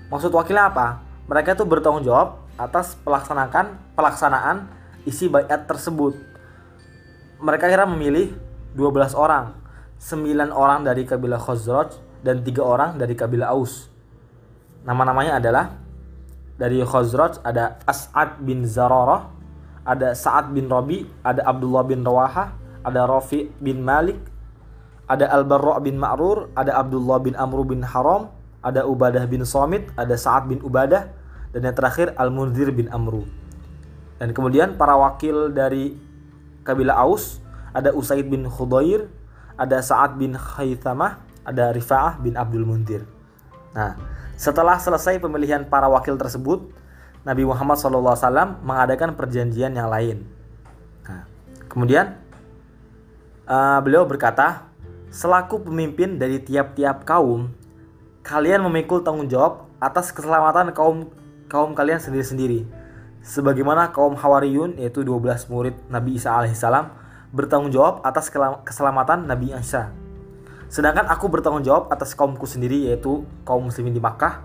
Maksud 0.09 0.33
wakilnya 0.33 0.73
apa? 0.73 1.05
Mereka 1.29 1.53
itu 1.53 1.65
bertanggung 1.69 2.01
jawab 2.01 2.41
atas 2.57 2.97
pelaksanakan 3.05 3.77
pelaksanaan 3.93 4.65
isi 5.05 5.29
bayat 5.29 5.69
tersebut. 5.69 6.28
Mereka 7.39 7.71
kira 7.71 7.87
memilih 7.87 8.35
12 8.75 9.15
orang, 9.15 9.55
9 9.95 10.51
orang 10.51 10.83
dari 10.83 11.07
kabilah 11.07 11.39
Khazraj 11.39 11.95
dan 12.19 12.43
tiga 12.43 12.67
orang 12.67 12.99
dari 12.99 13.15
kabilah 13.15 13.55
Aus. 13.55 13.87
Nama-namanya 14.83 15.39
adalah 15.39 15.79
dari 16.59 16.83
Khazraj 16.83 17.39
ada 17.47 17.79
As'ad 17.87 18.43
bin 18.43 18.67
Zararah, 18.67 19.31
ada 19.87 20.11
Sa'ad 20.11 20.51
bin 20.51 20.67
Rabi, 20.67 21.07
ada 21.23 21.47
Abdullah 21.47 21.87
bin 21.87 22.03
Rawaha, 22.03 22.59
ada 22.83 23.07
Rafi 23.07 23.47
bin 23.63 23.87
Malik, 23.87 24.19
ada 25.07 25.31
Al-Barra 25.31 25.79
bin 25.79 25.95
Ma'rur, 25.95 26.51
ada 26.59 26.75
Abdullah 26.75 27.23
bin 27.23 27.39
Amr 27.39 27.63
bin 27.63 27.87
Haram, 27.87 28.35
ada 28.59 28.83
Ubadah 28.83 29.23
bin 29.31 29.47
Somit, 29.47 29.87
ada 29.95 30.19
Sa'ad 30.19 30.51
bin 30.51 30.59
Ubadah, 30.59 31.07
dan 31.55 31.61
yang 31.63 31.75
terakhir 31.75 32.11
Al-Munzir 32.19 32.75
bin 32.75 32.91
Amru. 32.91 33.23
Dan 34.19 34.35
kemudian 34.35 34.75
para 34.75 34.99
wakil 34.99 35.55
dari 35.55 36.08
kabilah 36.63 36.99
Aus, 36.99 37.43
ada 37.71 37.93
Usaid 37.93 38.27
bin 38.27 38.47
Khudair, 38.49 39.07
ada 39.59 39.83
Sa'ad 39.83 40.15
bin 40.15 40.35
Khaythamah, 40.35 41.19
ada 41.43 41.75
Rifa'ah 41.75 42.21
bin 42.21 42.39
Abdul 42.39 42.63
Munzir. 42.63 43.03
Nah, 43.75 43.99
setelah 44.39 44.79
selesai 44.79 45.19
pemilihan 45.19 45.67
para 45.67 45.91
wakil 45.91 46.15
tersebut, 46.15 46.71
Nabi 47.27 47.43
Muhammad 47.43 47.75
SAW 47.75 48.63
mengadakan 48.63 49.13
perjanjian 49.13 49.75
yang 49.75 49.91
lain. 49.91 50.23
Nah, 51.03 51.27
kemudian 51.67 52.15
uh, 53.43 53.79
beliau 53.83 54.07
berkata, 54.07 54.71
selaku 55.11 55.67
pemimpin 55.67 56.15
dari 56.15 56.39
tiap-tiap 56.39 57.03
kaum, 57.03 57.51
kalian 58.23 58.63
memikul 58.63 59.03
tanggung 59.03 59.27
jawab 59.27 59.67
atas 59.81 60.13
keselamatan 60.15 60.71
kaum 60.71 61.09
kaum 61.49 61.73
kalian 61.73 61.97
sendiri-sendiri. 61.99 62.63
Sebagaimana 63.19 63.91
kaum 63.91 64.15
Hawariyun 64.15 64.79
yaitu 64.79 65.03
12 65.03 65.51
murid 65.51 65.75
Nabi 65.91 66.15
Isa 66.15 66.31
alaihissalam 66.31 66.87
bertanggung 67.35 67.69
jawab 67.69 67.99
atas 68.01 68.31
keselamatan 68.63 69.27
Nabi 69.27 69.51
Isa. 69.51 69.91
Sedangkan 70.71 71.05
aku 71.11 71.27
bertanggung 71.27 71.65
jawab 71.65 71.91
atas 71.91 72.15
kaumku 72.15 72.47
sendiri 72.47 72.87
yaitu 72.87 73.27
kaum 73.43 73.67
muslimin 73.67 73.91
di 73.91 73.99
Makkah. 73.99 74.39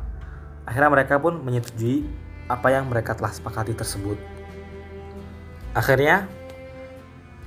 Akhirnya 0.66 0.90
mereka 0.90 1.22
pun 1.22 1.38
menyetujui 1.38 2.02
apa 2.50 2.72
yang 2.74 2.90
mereka 2.90 3.14
telah 3.14 3.30
sepakati 3.30 3.76
tersebut. 3.78 4.18
Akhirnya 5.72 6.26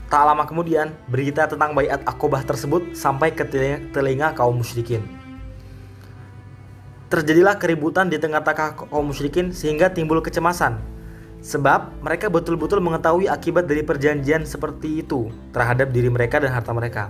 tak 0.08 0.24
lama 0.24 0.48
kemudian 0.48 0.96
berita 1.12 1.52
tentang 1.52 1.76
bayat 1.76 2.00
akobah 2.08 2.40
tersebut 2.48 2.96
sampai 2.96 3.36
ke 3.36 3.44
telinga, 3.92 4.32
kaum 4.32 4.56
musyrikin. 4.56 5.04
Terjadilah 7.12 7.60
keributan 7.60 8.08
di 8.08 8.16
tengah-tengah 8.16 8.88
kaum 8.88 9.06
musyrikin 9.12 9.52
sehingga 9.52 9.92
timbul 9.92 10.24
kecemasan 10.24 10.97
Sebab 11.48 12.04
mereka 12.04 12.28
betul-betul 12.28 12.84
mengetahui 12.84 13.32
akibat 13.32 13.72
dari 13.72 13.80
perjanjian 13.80 14.44
seperti 14.44 15.00
itu 15.00 15.32
terhadap 15.56 15.96
diri 15.96 16.12
mereka 16.12 16.44
dan 16.44 16.52
harta 16.52 16.76
mereka. 16.76 17.08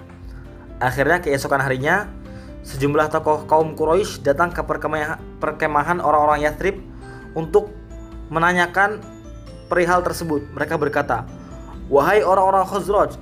Akhirnya 0.77 1.17
keesokan 1.17 1.57
harinya, 1.57 2.05
sejumlah 2.61 3.09
tokoh 3.09 3.49
kaum 3.49 3.73
Quraisy 3.73 4.21
datang 4.21 4.53
ke 4.53 4.61
perkemahan 5.41 5.97
orang-orang 5.97 6.45
Yathrib 6.45 6.77
untuk 7.33 7.73
menanyakan 8.29 9.01
perihal 9.73 10.05
tersebut. 10.05 10.45
Mereka 10.53 10.77
berkata, 10.77 11.25
Wahai 11.89 12.21
orang-orang 12.21 12.61
Khazraj, 12.69 13.17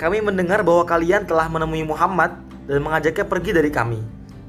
kami 0.00 0.24
mendengar 0.24 0.64
bahwa 0.64 0.88
kalian 0.88 1.28
telah 1.28 1.44
menemui 1.44 1.84
Muhammad 1.84 2.40
dan 2.64 2.80
mengajaknya 2.80 3.28
pergi 3.28 3.52
dari 3.52 3.68
kami. 3.68 4.00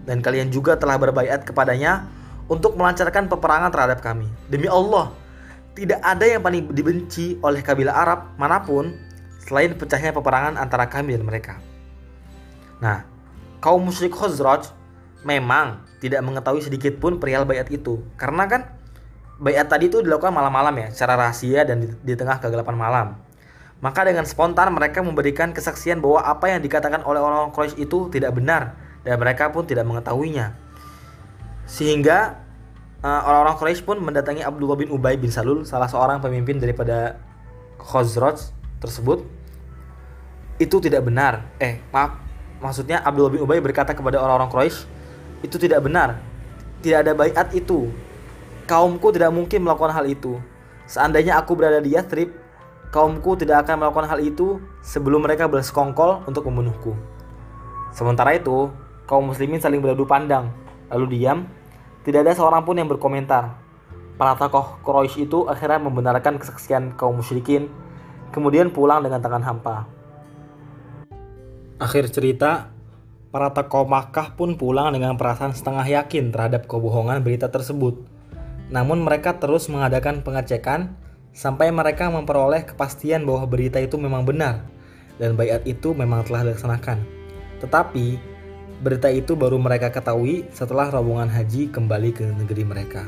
Dan 0.08 0.24
kalian 0.24 0.48
juga 0.48 0.80
telah 0.80 0.96
berbaiat 0.96 1.44
kepadanya 1.44 2.08
untuk 2.48 2.80
melancarkan 2.80 3.28
peperangan 3.28 3.68
terhadap 3.74 4.00
kami. 4.00 4.32
Demi 4.48 4.70
Allah, 4.70 5.25
tidak 5.76 6.00
ada 6.00 6.26
yang 6.26 6.42
paling 6.42 6.72
dibenci 6.72 7.36
oleh 7.44 7.60
kabilah 7.60 7.94
Arab 7.94 8.20
mana 8.40 8.64
pun 8.64 8.96
selain 9.44 9.76
pecahnya 9.76 10.16
peperangan 10.16 10.56
antara 10.56 10.88
kami 10.88 11.20
dan 11.20 11.28
mereka. 11.28 11.60
Nah, 12.80 13.04
kaum 13.60 13.84
musyrik 13.84 14.16
Khazraj 14.16 14.72
memang 15.28 15.84
tidak 16.00 16.24
mengetahui 16.24 16.64
sedikit 16.64 16.96
pun 16.98 17.20
perihal 17.20 17.44
bayat 17.44 17.68
itu. 17.70 18.00
Karena 18.16 18.48
kan 18.48 18.72
bayat 19.38 19.68
tadi 19.68 19.92
itu 19.92 20.00
dilakukan 20.00 20.32
malam-malam 20.32 20.74
ya, 20.80 20.88
secara 20.96 21.20
rahasia 21.20 21.68
dan 21.68 21.84
di, 21.84 21.88
di 21.92 22.14
tengah 22.16 22.40
kegelapan 22.40 22.76
malam. 22.80 23.08
Maka 23.84 24.08
dengan 24.08 24.24
spontan 24.24 24.72
mereka 24.72 25.04
memberikan 25.04 25.52
kesaksian 25.52 26.00
bahwa 26.00 26.24
apa 26.24 26.56
yang 26.56 26.64
dikatakan 26.64 27.04
oleh 27.04 27.20
orang-orang 27.20 27.52
Quraisy 27.52 27.76
itu 27.84 28.08
tidak 28.10 28.34
benar 28.34 28.80
dan 29.04 29.20
mereka 29.20 29.52
pun 29.52 29.68
tidak 29.68 29.84
mengetahuinya. 29.84 30.56
Sehingga 31.68 32.45
orang-orang 33.06 33.56
Quraisy 33.62 33.82
pun 33.86 34.02
mendatangi 34.02 34.42
Abdullah 34.42 34.78
bin 34.82 34.90
Ubay 34.90 35.14
bin 35.22 35.30
Salul, 35.30 35.62
salah 35.62 35.86
seorang 35.86 36.18
pemimpin 36.24 36.58
daripada 36.58 37.22
Khazraj 37.78 38.50
tersebut. 38.82 39.22
Itu 40.58 40.82
tidak 40.82 41.06
benar. 41.06 41.46
Eh, 41.62 41.84
maaf. 41.94 42.18
Maksudnya 42.64 43.04
Abdullah 43.06 43.30
bin 43.30 43.46
Ubay 43.46 43.62
berkata 43.62 43.94
kepada 43.94 44.18
orang-orang 44.18 44.50
Quraisy, 44.50 44.88
itu 45.46 45.62
tidak 45.62 45.86
benar. 45.86 46.18
Tidak 46.82 47.06
ada 47.06 47.14
bayat 47.14 47.54
itu. 47.54 47.94
Kaumku 48.66 49.14
tidak 49.14 49.30
mungkin 49.30 49.62
melakukan 49.62 49.94
hal 49.94 50.10
itu. 50.10 50.42
Seandainya 50.90 51.38
aku 51.38 51.54
berada 51.54 51.78
di 51.78 51.94
Yathrib, 51.94 52.34
kaumku 52.90 53.38
tidak 53.38 53.66
akan 53.66 53.86
melakukan 53.86 54.10
hal 54.10 54.20
itu 54.22 54.58
sebelum 54.82 55.22
mereka 55.26 55.46
bersekongkol 55.46 56.26
untuk 56.26 56.50
membunuhku. 56.50 56.98
Sementara 57.94 58.34
itu, 58.34 58.74
kaum 59.06 59.30
muslimin 59.30 59.62
saling 59.62 59.82
beradu 59.82 60.08
pandang, 60.10 60.50
lalu 60.90 61.20
diam 61.20 61.46
tidak 62.06 62.22
ada 62.22 62.38
seorang 62.38 62.62
pun 62.62 62.78
yang 62.78 62.86
berkomentar. 62.86 63.58
Para 64.16 64.38
tokoh 64.38 64.78
Quraisy 64.86 65.26
itu 65.26 65.50
akhirnya 65.50 65.82
membenarkan 65.82 66.38
kesaksian 66.38 66.94
kaum 66.94 67.18
musyrikin, 67.20 67.68
kemudian 68.30 68.70
pulang 68.70 69.02
dengan 69.02 69.20
tangan 69.20 69.42
hampa. 69.42 69.90
Akhir 71.82 72.08
cerita, 72.14 72.72
para 73.34 73.52
tokoh 73.52 73.84
Makkah 73.84 74.38
pun 74.38 74.56
pulang 74.56 74.94
dengan 74.94 75.18
perasaan 75.18 75.52
setengah 75.52 75.84
yakin 75.84 76.32
terhadap 76.32 76.70
kebohongan 76.70 77.26
berita 77.26 77.52
tersebut. 77.52 78.00
Namun 78.72 79.04
mereka 79.04 79.36
terus 79.42 79.68
mengadakan 79.68 80.24
pengecekan 80.24 80.96
sampai 81.36 81.74
mereka 81.74 82.08
memperoleh 82.08 82.64
kepastian 82.64 83.28
bahwa 83.28 83.44
berita 83.50 83.82
itu 83.84 84.00
memang 84.00 84.24
benar 84.24 84.64
dan 85.20 85.36
bayat 85.36 85.68
itu 85.68 85.92
memang 85.92 86.24
telah 86.24 86.48
dilaksanakan. 86.48 87.04
Tetapi 87.60 88.35
Berita 88.84 89.08
itu 89.08 89.40
baru 89.40 89.56
mereka 89.56 89.88
ketahui 89.88 90.52
setelah 90.52 90.92
rombongan 90.92 91.32
haji 91.32 91.72
kembali 91.72 92.10
ke 92.12 92.26
negeri 92.36 92.64
mereka. 92.68 93.08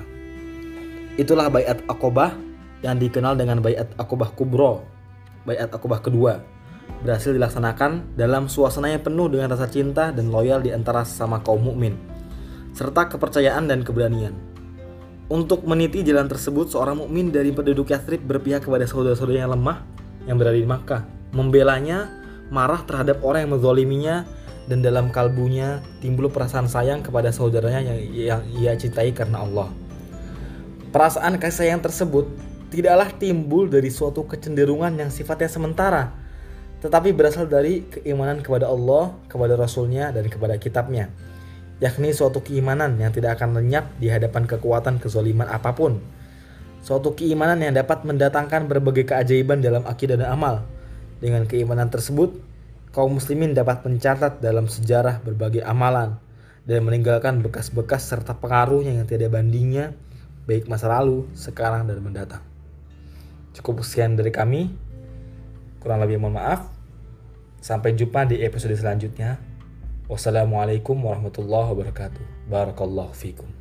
Itulah 1.20 1.52
Bayat 1.52 1.84
Akobah 1.92 2.38
yang 2.86 2.96
dikenal 2.96 3.36
dengan 3.36 3.60
Bayat 3.60 3.92
Akobah 4.00 4.32
Kubro, 4.32 4.88
Bayat 5.44 5.74
Akobah 5.76 6.00
kedua, 6.00 6.40
berhasil 7.04 7.36
dilaksanakan 7.36 8.16
dalam 8.16 8.48
suasana 8.48 8.96
yang 8.96 9.04
penuh 9.04 9.28
dengan 9.28 9.52
rasa 9.52 9.68
cinta 9.68 10.16
dan 10.16 10.32
loyal 10.32 10.64
di 10.64 10.72
antara 10.72 11.04
sesama 11.04 11.44
kaum 11.44 11.60
mukmin, 11.60 12.00
serta 12.72 13.12
kepercayaan 13.12 13.68
dan 13.68 13.84
keberanian. 13.84 14.38
Untuk 15.28 15.68
meniti 15.68 16.08
jalan 16.08 16.32
tersebut, 16.32 16.72
seorang 16.72 17.04
mukmin 17.04 17.28
dari 17.36 17.52
penduduk 17.52 17.92
Yathrib 17.92 18.24
berpihak 18.24 18.64
kepada 18.64 18.88
saudara-saudara 18.88 19.44
yang 19.44 19.52
lemah 19.52 19.84
yang 20.24 20.40
berada 20.40 20.56
di 20.56 20.64
Makkah, 20.64 21.02
membelanya, 21.36 22.08
marah 22.48 22.80
terhadap 22.88 23.20
orang 23.20 23.44
yang 23.44 23.52
menzoliminya, 23.60 24.16
dan 24.68 24.84
dalam 24.84 25.10
kalbunya 25.10 25.80
timbul 26.04 26.28
perasaan 26.28 26.68
sayang 26.68 27.00
kepada 27.00 27.32
saudaranya 27.32 27.82
yang, 27.88 28.00
yang 28.12 28.42
ia 28.52 28.72
cintai 28.76 29.16
karena 29.16 29.42
Allah. 29.48 29.72
Perasaan 30.92 31.40
kasih 31.40 31.68
sayang 31.68 31.82
tersebut 31.84 32.28
tidaklah 32.68 33.12
timbul 33.16 33.72
dari 33.72 33.88
suatu 33.88 34.28
kecenderungan 34.28 34.92
yang 35.00 35.08
sifatnya 35.08 35.48
sementara, 35.48 36.12
tetapi 36.84 37.16
berasal 37.16 37.48
dari 37.48 37.88
keimanan 37.88 38.44
kepada 38.44 38.68
Allah, 38.68 39.16
kepada 39.32 39.56
Rasulnya, 39.56 40.12
dan 40.12 40.28
kepada 40.28 40.60
kitabnya, 40.60 41.10
yakni 41.80 42.12
suatu 42.12 42.44
keimanan 42.44 43.00
yang 43.00 43.10
tidak 43.16 43.40
akan 43.40 43.64
lenyap 43.64 43.88
di 43.98 44.12
hadapan 44.12 44.46
kekuatan 44.46 45.00
kezoliman 45.00 45.48
apa 45.48 45.74
pun. 45.74 46.04
Suatu 46.84 47.18
keimanan 47.18 47.60
yang 47.60 47.76
dapat 47.76 48.08
mendatangkan 48.08 48.70
berbagai 48.72 49.12
keajaiban 49.12 49.60
dalam 49.60 49.84
akidah 49.84 50.16
dan 50.16 50.32
amal. 50.32 50.64
Dengan 51.18 51.50
keimanan 51.50 51.90
tersebut, 51.90 52.38
kaum 52.92 53.18
muslimin 53.18 53.54
dapat 53.56 53.84
mencatat 53.86 54.40
dalam 54.44 54.70
sejarah 54.70 55.24
berbagai 55.24 55.64
amalan 55.64 56.20
dan 56.68 56.84
meninggalkan 56.84 57.40
bekas-bekas 57.40 58.04
serta 58.04 58.36
pengaruhnya 58.36 59.00
yang 59.00 59.08
tidak 59.08 59.32
bandingnya 59.32 59.96
baik 60.48 60.72
masa 60.72 60.88
lalu, 60.88 61.28
sekarang 61.36 61.86
dan 61.86 62.00
mendatang. 62.00 62.44
Cukup 63.52 63.84
sekian 63.84 64.16
dari 64.16 64.32
kami. 64.32 64.72
Kurang 65.84 66.00
lebih 66.00 66.18
mohon 66.18 66.40
maaf. 66.40 66.72
Sampai 67.60 67.94
jumpa 67.94 68.24
di 68.24 68.40
episode 68.42 68.74
selanjutnya. 68.80 69.36
Wassalamualaikum 70.08 70.96
warahmatullahi 70.96 71.68
wabarakatuh. 71.76 72.48
Barakallahu 72.48 73.12
fikum. 73.12 73.57